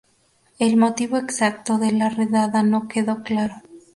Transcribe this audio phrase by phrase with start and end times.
[0.57, 3.57] El motivo exacto de la redada no quedó claro.